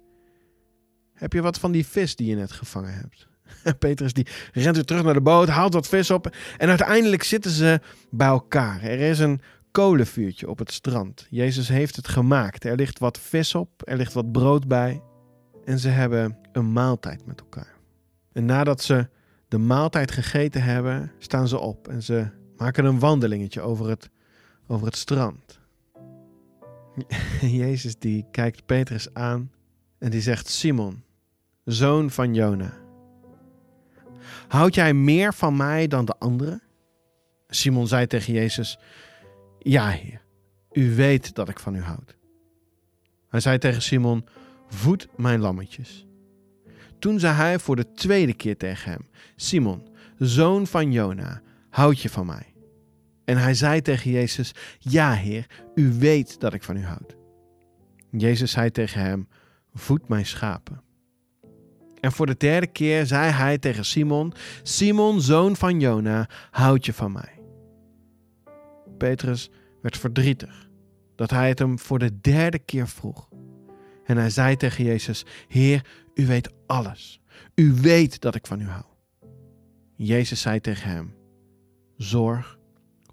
Heb 1.12 1.32
je 1.32 1.42
wat 1.42 1.58
van 1.58 1.72
die 1.72 1.86
vis 1.86 2.16
die 2.16 2.28
je 2.28 2.36
net 2.36 2.52
gevangen 2.52 2.94
hebt? 2.94 3.28
Petrus 3.78 4.12
die 4.12 4.26
rent 4.52 4.74
weer 4.74 4.84
terug 4.84 5.02
naar 5.02 5.14
de 5.14 5.20
boot, 5.20 5.48
haalt 5.48 5.74
wat 5.74 5.88
vis 5.88 6.10
op. 6.10 6.36
En 6.56 6.68
uiteindelijk 6.68 7.22
zitten 7.22 7.50
ze 7.50 7.80
bij 8.10 8.28
elkaar. 8.28 8.82
Er 8.82 9.00
is 9.00 9.18
een 9.18 9.40
kolenvuurtje 9.70 10.48
op 10.48 10.58
het 10.58 10.72
strand. 10.72 11.26
Jezus 11.30 11.68
heeft 11.68 11.96
het 11.96 12.08
gemaakt. 12.08 12.64
Er 12.64 12.76
ligt 12.76 12.98
wat 12.98 13.18
vis 13.18 13.54
op, 13.54 13.70
er 13.84 13.96
ligt 13.96 14.12
wat 14.12 14.32
brood 14.32 14.68
bij. 14.68 15.02
En 15.64 15.78
ze 15.78 15.88
hebben 15.88 16.38
een 16.52 16.72
maaltijd 16.72 17.26
met 17.26 17.40
elkaar. 17.40 17.74
En 18.32 18.44
nadat 18.44 18.82
ze 18.82 19.08
de 19.48 19.58
maaltijd 19.58 20.10
gegeten 20.10 20.62
hebben, 20.62 21.12
staan 21.18 21.48
ze 21.48 21.58
op 21.58 21.88
en 21.88 22.02
ze 22.02 22.26
maken 22.56 22.84
een 22.84 22.98
wandelingetje 22.98 23.60
over 23.60 23.88
het, 23.88 24.10
over 24.66 24.86
het 24.86 24.96
strand. 24.96 25.57
Jezus 27.40 27.98
die 27.98 28.26
kijkt 28.30 28.66
Petrus 28.66 29.14
aan 29.14 29.50
en 29.98 30.10
die 30.10 30.20
zegt: 30.20 30.48
Simon, 30.48 31.02
zoon 31.64 32.10
van 32.10 32.34
Jona, 32.34 32.72
houd 34.48 34.74
jij 34.74 34.94
meer 34.94 35.34
van 35.34 35.56
mij 35.56 35.86
dan 35.86 36.04
de 36.04 36.14
anderen? 36.18 36.62
Simon 37.48 37.86
zei 37.86 38.06
tegen 38.06 38.32
Jezus: 38.32 38.78
Ja, 39.58 39.88
Heer, 39.88 40.22
u 40.72 40.94
weet 40.94 41.34
dat 41.34 41.48
ik 41.48 41.58
van 41.58 41.74
u 41.74 41.80
houd. 41.82 42.16
Hij 43.28 43.40
zei 43.40 43.58
tegen 43.58 43.82
Simon: 43.82 44.24
Voed 44.68 45.08
mijn 45.16 45.40
lammetjes. 45.40 46.06
Toen 46.98 47.18
zei 47.18 47.34
hij 47.34 47.58
voor 47.58 47.76
de 47.76 47.92
tweede 47.92 48.34
keer 48.34 48.56
tegen 48.56 48.90
hem: 48.90 49.08
Simon, 49.36 49.88
zoon 50.18 50.66
van 50.66 50.92
Jona, 50.92 51.42
houd 51.70 52.00
je 52.00 52.08
van 52.10 52.26
mij? 52.26 52.47
En 53.28 53.36
hij 53.36 53.54
zei 53.54 53.82
tegen 53.82 54.10
Jezus: 54.10 54.54
Ja, 54.78 55.12
Heer, 55.12 55.46
u 55.74 55.92
weet 55.92 56.40
dat 56.40 56.54
ik 56.54 56.62
van 56.62 56.76
u 56.76 56.84
houd. 56.84 57.16
Jezus 58.10 58.50
zei 58.50 58.70
tegen 58.70 59.00
hem: 59.00 59.28
Voed 59.74 60.08
mijn 60.08 60.26
schapen. 60.26 60.82
En 62.00 62.12
voor 62.12 62.26
de 62.26 62.36
derde 62.36 62.66
keer 62.66 63.06
zei 63.06 63.30
hij 63.30 63.58
tegen 63.58 63.84
Simon: 63.84 64.32
Simon, 64.62 65.20
zoon 65.20 65.56
van 65.56 65.80
Jona, 65.80 66.28
houd 66.50 66.86
je 66.86 66.92
van 66.92 67.12
mij? 67.12 67.40
Petrus 68.98 69.50
werd 69.82 69.98
verdrietig 69.98 70.68
dat 71.16 71.30
hij 71.30 71.48
het 71.48 71.58
hem 71.58 71.78
voor 71.78 71.98
de 71.98 72.20
derde 72.20 72.58
keer 72.58 72.88
vroeg. 72.88 73.28
En 74.04 74.16
hij 74.16 74.30
zei 74.30 74.56
tegen 74.56 74.84
Jezus: 74.84 75.26
Heer, 75.48 75.86
u 76.14 76.26
weet 76.26 76.52
alles. 76.66 77.20
U 77.54 77.72
weet 77.72 78.20
dat 78.20 78.34
ik 78.34 78.46
van 78.46 78.60
u 78.60 78.68
hou. 78.68 78.84
Jezus 79.96 80.40
zei 80.40 80.60
tegen 80.60 80.90
hem: 80.90 81.14
Zorg 81.96 82.57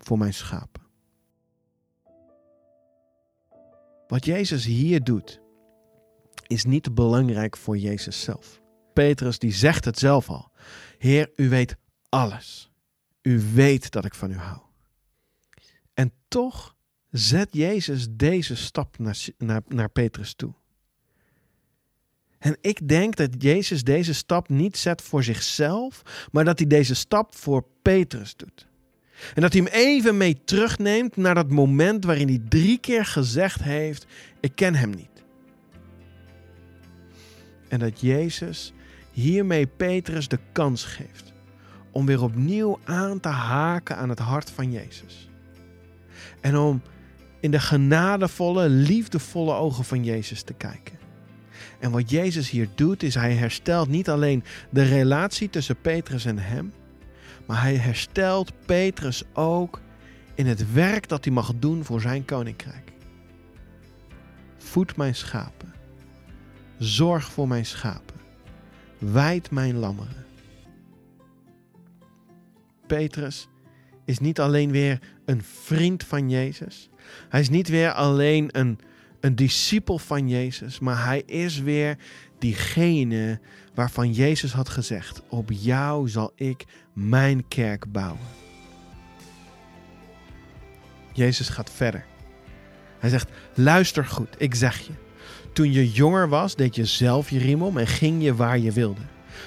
voor 0.06 0.18
mijn 0.18 0.34
schapen. 0.34 0.84
Wat 4.08 4.26
Jezus 4.26 4.66
hier 4.66 5.04
doet, 5.04 5.42
is 6.48 6.66
niet 6.66 6.96
belangrijk 6.96 7.58
voor 7.58 7.78
Jezus 7.78 8.22
zelf. 8.22 8.62
Petrus 8.94 9.40
die 9.40 9.52
zegt 9.52 9.86
het 9.86 10.00
zelf 10.00 10.30
al. 10.30 10.52
Heer, 10.98 11.32
u 11.36 11.50
weet 11.50 11.76
alles. 12.10 12.72
U 13.22 13.42
weet 13.54 13.92
dat 13.92 14.06
ik 14.06 14.16
van 14.16 14.32
u 14.32 14.38
hou. 14.38 14.60
En 15.94 16.14
toch 16.28 16.76
zet 17.10 17.48
Jezus 17.52 18.08
deze 18.12 18.56
stap 18.56 18.98
naar, 18.98 19.26
naar, 19.38 19.62
naar 19.68 19.90
Petrus 19.90 20.34
toe. 20.34 20.54
En 22.38 22.58
ik 22.62 22.88
denk 22.88 23.16
dat 23.16 23.30
Jezus 23.38 23.84
deze 23.84 24.14
stap 24.14 24.50
niet 24.50 24.78
zet 24.78 25.02
voor 25.02 25.24
zichzelf, 25.24 26.02
maar 26.32 26.46
dat 26.46 26.60
hij 26.60 26.68
deze 26.68 26.96
stap 26.96 27.36
voor 27.36 27.66
Petrus 27.82 28.36
doet. 28.36 28.68
En 29.34 29.42
dat 29.42 29.54
hij 29.54 29.62
hem 29.62 29.72
even 29.74 30.18
mee 30.18 30.42
terugneemt 30.46 31.16
naar 31.16 31.36
dat 31.36 31.50
moment 31.50 32.06
waarin 32.06 32.28
hij 32.28 32.42
drie 32.50 32.78
keer 32.78 33.06
gezegd 33.06 33.64
heeft: 33.64 34.06
Ik 34.40 34.52
ken 34.56 34.76
hem 34.76 34.90
niet. 34.90 35.24
En 37.68 37.80
dat 37.80 38.02
Jezus 38.02 38.74
hiermee 39.12 39.68
Petrus 39.68 40.28
de 40.28 40.40
kans 40.52 40.84
geeft 40.84 41.34
om 41.92 42.06
weer 42.06 42.22
opnieuw 42.22 42.80
aan 42.84 43.20
te 43.20 43.28
haken 43.28 43.98
aan 43.98 44.10
het 44.10 44.20
hart 44.20 44.50
van 44.50 44.72
Jezus. 44.72 45.30
En 46.42 46.58
om 46.58 46.82
in 47.40 47.52
de 47.52 47.60
genadevolle, 47.60 48.70
liefdevolle 48.70 49.54
ogen 49.54 49.84
van 49.84 50.04
Jezus 50.04 50.42
te 50.42 50.54
kijken. 50.54 51.00
En 51.80 51.92
wat 51.92 52.10
Jezus 52.10 52.50
hier 52.50 52.68
doet, 52.76 53.04
is 53.04 53.16
hij 53.16 53.34
herstelt 53.34 53.90
niet 53.90 54.10
alleen 54.10 54.44
de 54.70 54.84
relatie 54.84 55.50
tussen 55.50 55.82
Petrus 55.82 56.26
en 56.26 56.38
hem, 56.38 56.74
maar 57.46 57.62
hij 57.62 57.76
herstelt 57.76 58.52
Petrus 58.66 59.24
ook 59.34 59.80
in 60.34 60.46
het 60.46 60.74
werk 60.74 61.08
dat 61.08 61.24
hij 61.26 61.34
mag 61.34 61.54
doen 61.56 61.84
voor 61.84 62.02
zijn 62.02 62.26
koninkrijk. 62.26 62.92
Voed 64.58 64.96
mijn 64.96 65.16
schapen. 65.16 65.74
Zorg 66.78 67.32
voor 67.32 67.48
mijn 67.48 67.66
schapen. 67.66 68.16
Wijd 68.98 69.52
mijn 69.52 69.76
lammeren. 69.76 70.26
Petrus 72.88 73.48
is 74.06 74.20
niet 74.20 74.40
alleen 74.40 74.72
weer 74.72 75.00
een 75.26 75.44
vriend 75.44 76.04
van 76.04 76.30
Jezus. 76.30 76.90
Hij 77.30 77.40
is 77.40 77.50
niet 77.50 77.68
weer 77.68 77.92
alleen 77.92 78.50
een, 78.52 78.80
een 79.20 79.36
discipel 79.36 79.98
van 79.98 80.30
Jezus, 80.30 80.80
maar 80.80 81.06
hij 81.06 81.24
is 81.26 81.60
weer 81.60 81.98
diegene 82.40 83.40
waarvan 83.74 84.12
Jezus 84.12 84.54
had 84.54 84.70
gezegd: 84.70 85.22
Op 85.30 85.52
jou 85.52 86.10
zal 86.10 86.32
ik 86.36 86.66
mijn 86.94 87.48
kerk 87.48 87.92
bouwen. 87.92 88.28
Jezus 91.14 91.50
gaat 91.50 91.72
verder. 91.72 92.06
Hij 93.00 93.10
zegt: 93.10 93.30
Luister 93.54 94.06
goed, 94.06 94.36
ik 94.38 94.56
zeg 94.56 94.80
je. 94.80 94.92
Toen 95.54 95.72
je 95.72 95.92
jonger 95.92 96.30
was, 96.30 96.56
deed 96.56 96.76
je 96.76 96.86
zelf 96.86 97.30
je 97.30 97.40
riem 97.40 97.62
om 97.62 97.78
en 97.78 97.88
ging 97.88 98.24
je 98.24 98.36
waar 98.36 98.60
je 98.60 98.72
wilde. 98.72 99.02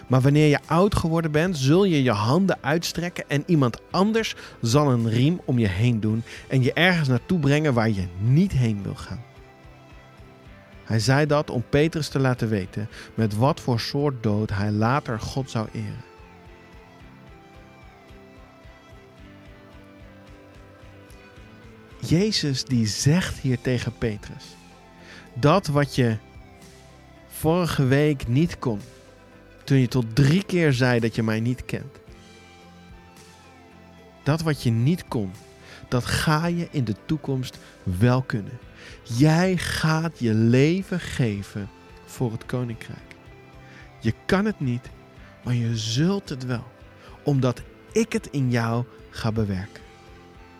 Maar 0.08 0.20
wanneer 0.20 0.48
je 0.48 0.58
oud 0.66 0.94
geworden 0.94 1.30
bent, 1.30 1.56
zul 1.56 1.84
je 1.84 2.02
je 2.02 2.10
handen 2.10 2.58
uitstrekken 2.60 3.24
en 3.28 3.42
iemand 3.46 3.80
anders 3.90 4.34
zal 4.60 4.90
een 4.90 5.08
riem 5.08 5.40
om 5.44 5.58
je 5.58 5.68
heen 5.68 6.00
doen 6.00 6.22
en 6.48 6.62
je 6.62 6.72
ergens 6.72 7.08
naartoe 7.08 7.38
brengen 7.38 7.74
waar 7.74 7.90
je 7.90 8.06
niet 8.18 8.52
heen 8.52 8.82
wil 8.82 8.94
gaan. 8.94 9.27
Hij 10.88 10.98
zei 10.98 11.26
dat 11.26 11.50
om 11.50 11.64
Petrus 11.68 12.08
te 12.08 12.18
laten 12.18 12.48
weten 12.48 12.88
met 13.14 13.36
wat 13.36 13.60
voor 13.60 13.80
soort 13.80 14.22
dood 14.22 14.50
hij 14.50 14.70
later 14.70 15.20
God 15.20 15.50
zou 15.50 15.68
eren. 15.72 16.04
Jezus 22.00 22.64
die 22.64 22.86
zegt 22.86 23.38
hier 23.38 23.60
tegen 23.60 23.92
Petrus 23.98 24.44
dat 25.34 25.66
wat 25.66 25.94
je 25.94 26.16
vorige 27.26 27.84
week 27.84 28.28
niet 28.28 28.58
kon, 28.58 28.80
toen 29.64 29.78
je 29.78 29.88
tot 29.88 30.14
drie 30.14 30.44
keer 30.44 30.72
zei 30.72 31.00
dat 31.00 31.14
je 31.14 31.22
mij 31.22 31.40
niet 31.40 31.64
kent. 31.64 31.96
Dat 34.22 34.40
wat 34.40 34.62
je 34.62 34.70
niet 34.70 35.08
kon, 35.08 35.30
dat 35.88 36.04
ga 36.04 36.46
je 36.46 36.68
in 36.70 36.84
de 36.84 36.94
toekomst 37.06 37.58
wel 37.82 38.22
kunnen. 38.22 38.58
Jij 39.02 39.56
gaat 39.56 40.18
je 40.18 40.34
leven 40.34 41.00
geven 41.00 41.68
voor 42.04 42.32
het 42.32 42.46
koninkrijk. 42.46 43.14
Je 44.00 44.14
kan 44.26 44.44
het 44.44 44.60
niet, 44.60 44.88
maar 45.44 45.54
je 45.54 45.76
zult 45.76 46.28
het 46.28 46.44
wel, 46.44 46.64
omdat 47.24 47.62
ik 47.92 48.12
het 48.12 48.28
in 48.30 48.50
jou 48.50 48.84
ga 49.10 49.32
bewerken. 49.32 49.82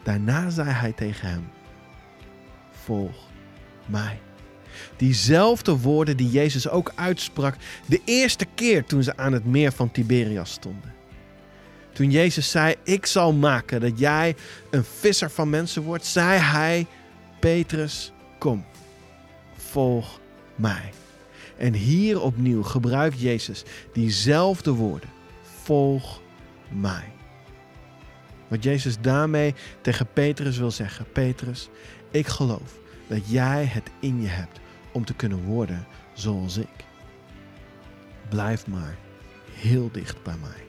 Daarna 0.03 0.51
zei 0.51 0.71
hij 0.71 0.93
tegen 0.93 1.29
hem: 1.29 1.49
Volg 2.71 3.17
mij. 3.87 4.21
Diezelfde 4.97 5.79
woorden 5.79 6.17
die 6.17 6.31
Jezus 6.31 6.69
ook 6.69 6.93
uitsprak 6.95 7.55
de 7.87 8.01
eerste 8.05 8.47
keer 8.55 8.85
toen 8.85 9.03
ze 9.03 9.17
aan 9.17 9.33
het 9.33 9.45
meer 9.45 9.73
van 9.73 9.91
Tiberias 9.91 10.51
stonden. 10.51 10.95
Toen 11.93 12.11
Jezus 12.11 12.51
zei: 12.51 12.75
Ik 12.85 13.07
zal 13.07 13.33
maken 13.33 13.81
dat 13.81 13.99
jij 13.99 14.37
een 14.71 14.85
visser 14.85 15.31
van 15.31 15.51
mensen 15.51 15.83
wordt, 15.83 16.07
zei 16.07 16.39
hij: 16.39 16.87
Petrus, 17.39 18.13
kom, 18.39 18.65
volg 19.57 20.21
mij. 20.55 20.93
En 21.57 21.75
hier 21.75 22.21
opnieuw 22.21 22.63
gebruikt 22.63 23.21
Jezus 23.21 23.65
diezelfde 23.93 24.71
woorden: 24.71 25.09
volg 25.63 26.21
mij. 26.69 27.13
Wat 28.49 28.63
Jezus 28.63 29.01
daarmee 29.01 29.55
tegen 29.81 30.07
Petrus 30.13 30.59
wil 30.59 30.71
zeggen: 30.71 31.13
Petrus, 31.13 31.69
ik 32.11 32.27
geloof 32.27 32.79
dat 33.07 33.31
jij 33.31 33.65
het 33.65 33.91
in 34.01 34.23
je 34.23 34.29
hebt 34.29 34.61
om 34.93 35.05
te 35.05 35.15
kunnen 35.15 35.45
worden 35.45 35.87
zoals 36.13 36.57
ik. 36.57 36.85
Blijf 38.29 38.67
maar 38.67 38.97
heel 39.53 39.89
dicht 39.93 40.23
bij 40.23 40.37
mij. 40.41 40.68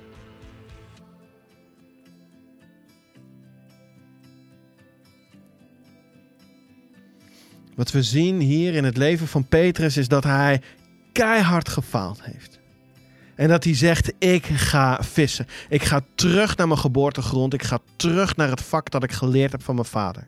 Wat 7.80 7.92
we 7.92 8.04
zien 8.04 8.40
hier 8.40 8.74
in 8.74 8.84
het 8.84 8.98
leven 8.98 9.28
van 9.28 9.48
Petrus 9.48 9.98
is 9.98 10.08
dat 10.08 10.24
hij 10.24 10.62
keihard 11.12 11.70
gefaald 11.70 12.24
heeft. 12.24 12.60
En 13.36 13.48
dat 13.48 13.64
hij 13.64 13.76
zegt: 13.76 14.14
Ik 14.18 14.46
ga 14.46 15.04
vissen. 15.04 15.48
Ik 15.70 15.84
ga 15.84 16.02
terug 16.16 16.58
naar 16.58 16.68
mijn 16.68 16.80
geboortegrond. 16.80 17.54
Ik 17.54 17.64
ga 17.64 17.80
terug 17.96 18.36
naar 18.36 18.50
het 18.50 18.62
vak 18.62 18.92
dat 18.92 19.04
ik 19.04 19.12
geleerd 19.12 19.52
heb 19.52 19.64
van 19.64 19.76
mijn 19.76 19.88
vader. 19.88 20.28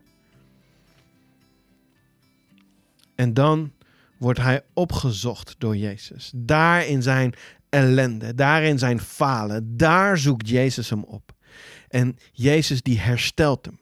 En 3.15 3.34
dan 3.34 3.72
wordt 4.17 4.39
hij 4.39 4.62
opgezocht 4.74 5.55
door 5.58 5.77
Jezus. 5.77 6.31
Daar 6.36 6.86
in 6.86 7.01
zijn 7.01 7.34
ellende, 7.70 8.36
daar 8.36 8.63
in 8.63 8.79
zijn 8.79 9.00
falen, 9.00 9.77
daar 9.77 10.17
zoekt 10.17 10.50
Jezus 10.50 10.89
hem 10.89 11.03
op. 11.03 11.31
En 11.88 12.17
Jezus 12.31 12.81
die 12.81 13.00
herstelt 13.00 13.65
hem. 13.65 13.81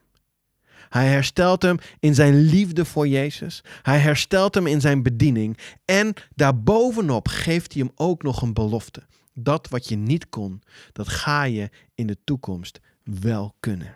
Hij 0.89 1.07
herstelt 1.07 1.61
hem 1.61 1.77
in 1.99 2.15
zijn 2.15 2.39
liefde 2.39 2.85
voor 2.85 3.07
Jezus. 3.07 3.63
Hij 3.81 3.99
herstelt 3.99 4.55
hem 4.55 4.67
in 4.67 4.81
zijn 4.81 5.03
bediening. 5.03 5.57
En 5.85 6.13
daarbovenop 6.35 7.27
geeft 7.27 7.73
hij 7.73 7.81
hem 7.81 7.91
ook 7.95 8.23
nog 8.23 8.41
een 8.41 8.53
belofte. 8.53 9.03
Dat 9.33 9.67
wat 9.69 9.89
je 9.89 9.95
niet 9.95 10.29
kon, 10.29 10.61
dat 10.91 11.07
ga 11.07 11.43
je 11.43 11.69
in 11.95 12.07
de 12.07 12.17
toekomst 12.23 12.79
wel 13.03 13.55
kunnen. 13.59 13.95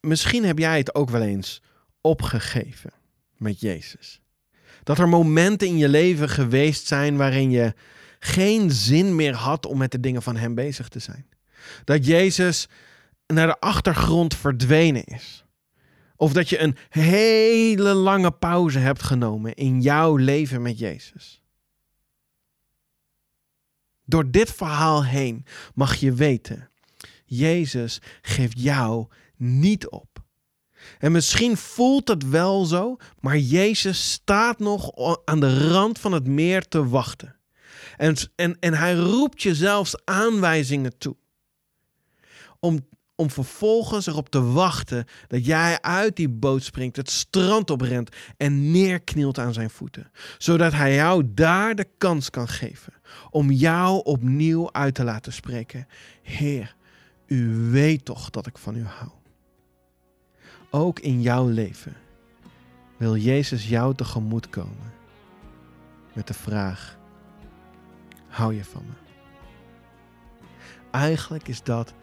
Misschien 0.00 0.44
heb 0.44 0.58
jij 0.58 0.78
het 0.78 0.94
ook 0.94 1.10
wel 1.10 1.22
eens 1.22 1.62
opgegeven. 2.00 2.92
met 3.36 3.60
Jezus. 3.60 4.20
Dat 4.82 4.98
er 4.98 5.08
momenten 5.08 5.68
in 5.68 5.76
je 5.76 5.88
leven 5.88 6.28
geweest 6.28 6.86
zijn 6.86 7.16
waarin 7.16 7.50
je 7.50 7.74
geen 8.18 8.70
zin 8.70 9.14
meer 9.14 9.34
had 9.34 9.66
om 9.66 9.78
met 9.78 9.90
de 9.90 10.00
dingen 10.00 10.22
van 10.22 10.36
Hem 10.36 10.54
bezig 10.54 10.88
te 10.88 10.98
zijn. 10.98 11.26
Dat 11.84 12.06
Jezus 12.06 12.68
naar 13.26 13.46
de 13.46 13.60
achtergrond 13.60 14.36
verdwenen 14.36 15.04
is. 15.04 15.43
Of 16.16 16.32
dat 16.32 16.48
je 16.48 16.58
een 16.58 16.76
hele 16.88 17.92
lange 17.92 18.30
pauze 18.32 18.78
hebt 18.78 19.02
genomen 19.02 19.54
in 19.54 19.80
jouw 19.80 20.16
leven 20.16 20.62
met 20.62 20.78
Jezus. 20.78 21.42
Door 24.04 24.30
dit 24.30 24.50
verhaal 24.50 25.04
heen 25.04 25.44
mag 25.74 25.94
je 25.94 26.12
weten, 26.12 26.70
Jezus 27.24 28.00
geeft 28.22 28.60
jou 28.60 29.06
niet 29.36 29.88
op. 29.88 30.22
En 30.98 31.12
misschien 31.12 31.56
voelt 31.56 32.08
het 32.08 32.28
wel 32.28 32.64
zo, 32.64 32.96
maar 33.20 33.38
Jezus 33.38 34.12
staat 34.12 34.58
nog 34.58 34.90
aan 35.24 35.40
de 35.40 35.68
rand 35.68 35.98
van 35.98 36.12
het 36.12 36.26
meer 36.26 36.68
te 36.68 36.88
wachten. 36.88 37.36
En, 37.96 38.16
en, 38.36 38.56
en 38.60 38.74
hij 38.74 38.94
roept 38.94 39.42
je 39.42 39.54
zelfs 39.54 40.04
aanwijzingen 40.04 40.98
toe. 40.98 41.16
Om, 42.60 42.86
om 43.16 43.30
vervolgens 43.30 44.06
erop 44.06 44.28
te 44.28 44.42
wachten 44.42 45.04
dat 45.26 45.46
jij 45.46 45.80
uit 45.80 46.16
die 46.16 46.28
boot 46.28 46.62
springt, 46.62 46.96
het 46.96 47.10
strand 47.10 47.70
oprent 47.70 48.16
en 48.36 48.70
neerknielt 48.70 49.38
aan 49.38 49.52
zijn 49.52 49.70
voeten. 49.70 50.10
Zodat 50.38 50.72
hij 50.72 50.94
jou 50.94 51.34
daar 51.34 51.74
de 51.74 51.86
kans 51.98 52.30
kan 52.30 52.48
geven 52.48 52.92
om 53.30 53.50
jou 53.50 54.02
opnieuw 54.04 54.72
uit 54.72 54.94
te 54.94 55.04
laten 55.04 55.32
spreken. 55.32 55.86
Heer, 56.22 56.74
u 57.26 57.70
weet 57.70 58.04
toch 58.04 58.30
dat 58.30 58.46
ik 58.46 58.58
van 58.58 58.76
u 58.76 58.84
hou. 58.84 59.10
Ook 60.70 61.00
in 61.00 61.22
jouw 61.22 61.48
leven 61.48 61.96
wil 62.96 63.16
Jezus 63.16 63.68
jou 63.68 63.94
tegemoet 63.94 64.48
komen 64.48 64.92
met 66.12 66.26
de 66.26 66.34
vraag: 66.34 66.98
hou 68.28 68.54
je 68.54 68.64
van 68.64 68.84
me? 68.86 68.92
Eigenlijk 70.90 71.48
is 71.48 71.62
dat 71.62 71.94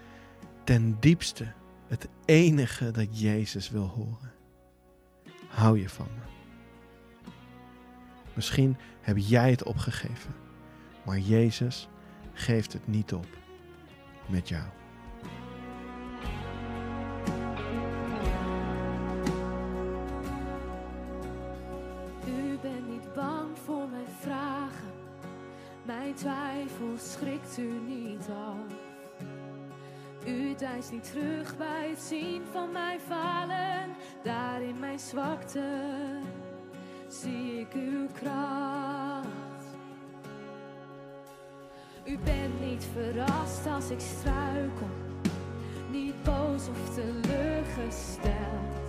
ten 0.72 1.00
diepste 1.00 1.54
het 1.88 2.08
enige 2.26 2.92
dat 2.92 3.20
Jezus 3.20 3.70
wil 3.70 3.88
horen. 3.88 4.32
Hou 5.48 5.80
je 5.80 5.90
van 5.90 6.08
me? 6.16 6.22
Misschien 8.34 8.78
heb 9.02 9.18
jij 9.18 9.50
het 9.50 9.64
opgegeven, 9.64 10.36
maar 11.06 11.20
Jezus 11.20 11.88
geeft 12.34 12.74
het 12.74 12.88
niet 12.88 13.14
op 13.14 13.28
met 14.28 14.50
jou. 14.50 14.81
Deinst 30.82 30.96
niet 30.96 31.12
terug 31.12 31.58
bij 31.58 31.90
het 31.90 32.00
zien 32.00 32.42
van 32.52 32.72
mijn 32.72 33.00
falen, 33.00 33.96
daar 34.24 34.62
in 34.62 34.80
mijn 34.80 35.00
zwakte 35.00 35.64
zie 37.08 37.60
ik 37.60 37.74
uw 37.74 38.08
kracht. 38.14 39.28
U 42.06 42.18
bent 42.18 42.62
niet 42.62 42.88
verrast 42.94 43.68
als 43.68 43.90
ik 43.90 44.00
struikel, 44.00 44.90
niet 45.92 46.24
boos 46.24 46.68
of 46.68 46.96
teleurgesteld. 46.96 48.82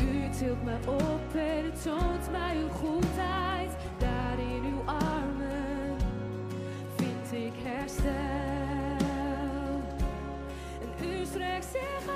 U 0.00 0.30
tilt 0.38 0.64
me 0.64 0.76
op 0.86 1.34
en 1.34 1.72
toont 1.82 2.30
mij 2.30 2.56
uw 2.56 2.68
goedheid. 2.68 3.70
Daar 3.98 4.38
in 4.38 4.64
uw 4.64 4.82
armen 4.86 5.96
vind 6.96 7.32
ik 7.32 7.52
herstel. 7.62 8.45
En 11.38 12.15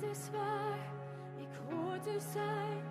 Dit 0.00 0.10
is 0.10 0.30
waar 0.30 0.78
ik 1.36 1.48
hoor 1.70 1.98
te 2.00 2.20
zijn. 2.32 2.85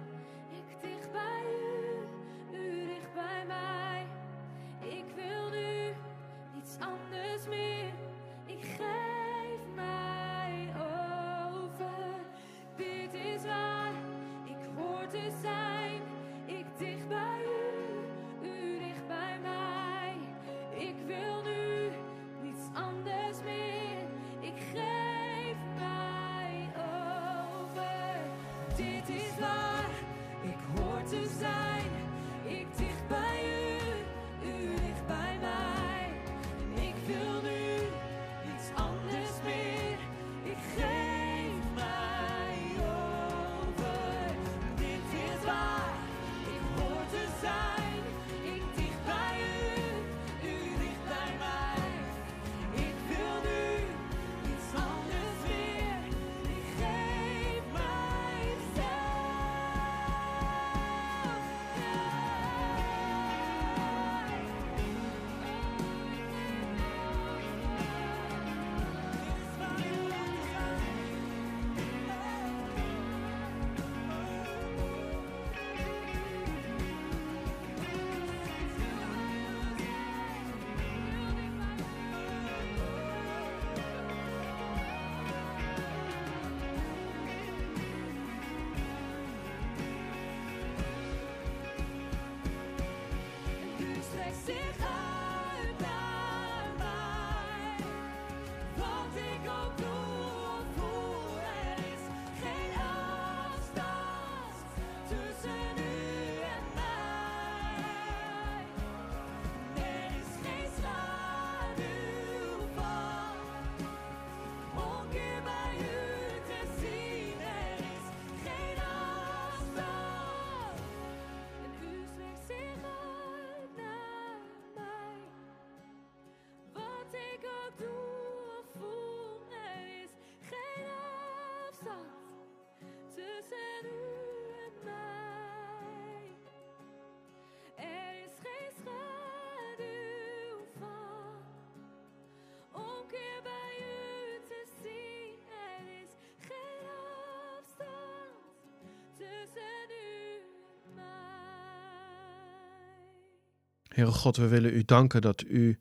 Heere 153.95 154.11
God, 154.11 154.37
we 154.37 154.47
willen 154.47 154.73
u 154.73 154.83
danken 154.83 155.21
dat 155.21 155.43
u 155.47 155.79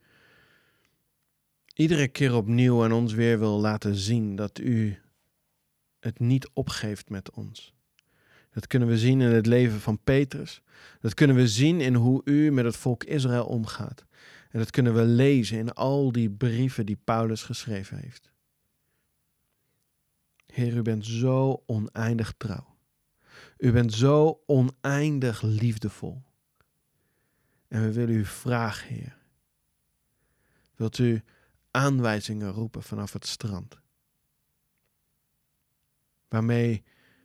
iedere 1.74 2.09
keer 2.09 2.35
opnieuw 2.35 2.85
aan 2.85 2.92
ons 2.92 3.12
weer 3.12 3.38
wil 3.38 3.61
laten 3.61 3.94
zien 3.94 4.37
dat 4.37 4.59
u 4.59 4.98
het 6.00 6.18
niet 6.18 6.50
opgeeft 6.53 7.09
met 7.09 7.31
ons. 7.31 7.74
Dat 8.50 8.66
kunnen 8.66 8.88
we 8.88 8.98
zien 8.98 9.20
in 9.20 9.31
het 9.31 9.46
leven 9.46 9.81
van 9.81 9.98
Petrus. 10.05 10.62
Dat 11.00 11.14
kunnen 11.14 11.37
we 11.37 11.48
zien 11.48 11.81
in 11.81 11.94
hoe 11.94 12.20
u 12.24 12.50
met 12.50 12.64
het 12.64 12.77
volk 12.77 13.05
Israël 13.05 13.46
omgaat. 13.46 14.05
En 14.50 14.59
dat 14.59 14.70
kunnen 14.70 14.94
we 14.94 15.05
lezen 15.05 15.59
in 15.59 15.72
al 15.72 16.12
die 16.12 16.31
brieven 16.31 16.87
die 16.87 16.98
Paulus 17.05 17.42
geschreven 17.42 17.98
heeft. 17.98 18.33
Heer, 20.46 20.77
u 20.77 20.83
bent 20.83 21.07
zo 21.07 21.62
oneindig 21.66 22.35
trouw. 22.37 22.77
U 23.59 23.72
bent 23.72 23.92
zo 23.92 24.42
oneindig 24.46 25.42
liefdevol. 25.42 26.22
En 27.74 27.82
we 27.82 27.92
willen 27.92 28.14
u 28.14 28.24
vragen, 28.24 28.94
Heer. 28.94 29.16
Wilt 30.76 30.98
u 30.98 31.22
aanwijzingen 31.70 32.52
roepen 32.52 32.82
vanaf 32.82 33.12
het 33.12 33.26
strand? 33.26 33.78
Waarmee 36.28 36.84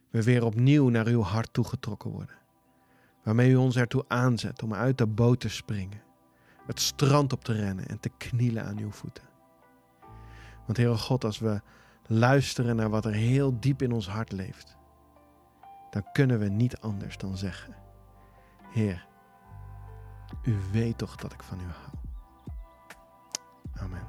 we 0.10 0.24
weer 0.24 0.44
opnieuw 0.44 0.90
naar 0.90 1.08
uw 1.08 1.22
hart 1.22 1.54
toegetrokken 1.54 2.12
worden. 2.12 2.36
Waarmee 3.24 3.52
u 3.52 3.56
ons 3.56 3.76
ertoe 3.76 4.06
aanzet 4.08 4.64
om 4.64 4.74
uit 4.74 4.98
de 4.98 5.08
boot 5.08 5.40
te 5.40 5.50
springen, 5.50 6.02
het 6.66 6.80
strand 6.80 7.34
op 7.34 7.44
te 7.44 7.54
rennen 7.54 7.88
en 7.88 8.00
te 8.00 8.10
knielen 8.18 8.66
aan 8.66 8.78
uw 8.78 8.92
voeten. 8.92 9.30
Want 10.66 10.78
Heere 10.78 10.98
God, 10.98 11.24
als 11.24 11.40
we 11.40 11.62
luisteren 12.08 12.76
naar 12.76 12.90
wat 12.90 13.06
er 13.06 13.14
heel 13.14 13.60
diep 13.60 13.82
in 13.82 13.92
ons 13.92 14.08
hart 14.08 14.32
leeft, 14.32 14.78
dan 15.90 16.12
kunnen 16.12 16.40
we 16.40 16.50
niet 16.50 16.78
anders 16.78 17.18
dan 17.18 17.38
zeggen: 17.38 17.76
Heer, 18.72 19.08
u 20.44 20.58
weet 20.72 20.98
toch 20.98 21.16
dat 21.16 21.34
ik 21.34 21.44
van 21.44 21.58
u 21.60 21.64
hou. 21.64 21.98
Amen. 23.86 24.08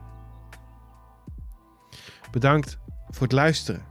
Bedankt 2.31 2.79
voor 3.09 3.23
het 3.23 3.33
luisteren. 3.33 3.83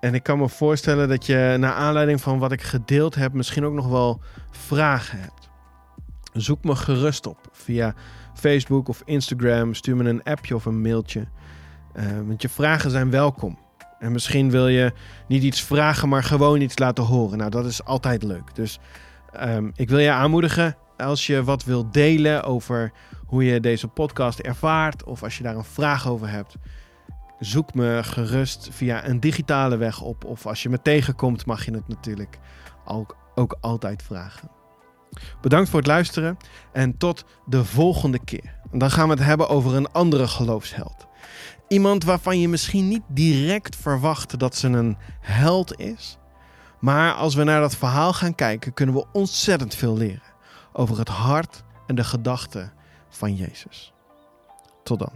En 0.00 0.14
ik 0.14 0.22
kan 0.22 0.38
me 0.38 0.48
voorstellen 0.48 1.08
dat 1.08 1.26
je 1.26 1.56
naar 1.58 1.72
aanleiding 1.72 2.20
van 2.20 2.38
wat 2.38 2.52
ik 2.52 2.62
gedeeld 2.62 3.14
heb, 3.14 3.32
misschien 3.32 3.64
ook 3.64 3.72
nog 3.72 3.88
wel 3.88 4.20
vragen 4.50 5.20
hebt. 5.20 5.50
Zoek 6.32 6.64
me 6.64 6.76
gerust 6.76 7.26
op 7.26 7.38
via 7.52 7.94
Facebook 8.34 8.88
of 8.88 9.02
Instagram. 9.04 9.74
Stuur 9.74 9.96
me 9.96 10.08
een 10.08 10.22
appje 10.22 10.54
of 10.54 10.64
een 10.64 10.80
mailtje. 10.80 11.26
Uh, 11.94 12.04
want 12.26 12.42
je 12.42 12.48
vragen 12.48 12.90
zijn 12.90 13.10
welkom. 13.10 13.58
En 13.98 14.12
misschien 14.12 14.50
wil 14.50 14.68
je 14.68 14.92
niet 15.28 15.42
iets 15.42 15.62
vragen, 15.62 16.08
maar 16.08 16.24
gewoon 16.24 16.60
iets 16.60 16.78
laten 16.78 17.04
horen. 17.04 17.38
Nou, 17.38 17.50
dat 17.50 17.66
is 17.66 17.84
altijd 17.84 18.22
leuk. 18.22 18.54
Dus 18.54 18.78
um, 19.40 19.72
ik 19.74 19.88
wil 19.88 19.98
je 19.98 20.10
aanmoedigen 20.10 20.76
als 20.96 21.26
je 21.26 21.44
wat 21.44 21.64
wilt 21.64 21.92
delen 21.92 22.44
over 22.44 22.92
hoe 23.26 23.44
je 23.44 23.60
deze 23.60 23.88
podcast 23.88 24.38
ervaart. 24.38 25.04
Of 25.04 25.22
als 25.22 25.36
je 25.36 25.42
daar 25.42 25.56
een 25.56 25.64
vraag 25.64 26.08
over 26.08 26.28
hebt 26.28 26.56
zoek 27.44 27.74
me 27.74 28.00
gerust 28.02 28.68
via 28.72 29.06
een 29.06 29.20
digitale 29.20 29.76
weg 29.76 30.00
op. 30.00 30.24
Of 30.24 30.46
als 30.46 30.62
je 30.62 30.68
me 30.68 30.82
tegenkomt, 30.82 31.46
mag 31.46 31.64
je 31.64 31.72
het 31.72 31.88
natuurlijk 31.88 32.38
ook 33.34 33.56
altijd 33.60 34.02
vragen. 34.02 34.50
Bedankt 35.40 35.68
voor 35.68 35.78
het 35.78 35.88
luisteren 35.88 36.36
en 36.72 36.96
tot 36.96 37.24
de 37.46 37.64
volgende 37.64 38.24
keer. 38.24 38.60
Dan 38.72 38.90
gaan 38.90 39.08
we 39.08 39.14
het 39.14 39.24
hebben 39.24 39.48
over 39.48 39.74
een 39.74 39.92
andere 39.92 40.28
geloofsheld. 40.28 41.06
Iemand 41.68 42.04
waarvan 42.04 42.40
je 42.40 42.48
misschien 42.48 42.88
niet 42.88 43.02
direct 43.08 43.76
verwacht 43.76 44.38
dat 44.38 44.56
ze 44.56 44.68
een 44.68 44.96
held 45.20 45.78
is. 45.78 46.18
Maar 46.82 47.14
als 47.14 47.34
we 47.34 47.44
naar 47.44 47.60
dat 47.60 47.76
verhaal 47.76 48.12
gaan 48.12 48.34
kijken, 48.34 48.72
kunnen 48.74 48.94
we 48.94 49.06
ontzettend 49.12 49.74
veel 49.74 49.96
leren 49.96 50.32
over 50.72 50.98
het 50.98 51.08
hart 51.08 51.62
en 51.86 51.94
de 51.94 52.04
gedachten 52.04 52.72
van 53.08 53.36
Jezus. 53.36 53.92
Tot 54.82 54.98
dan. 54.98 55.12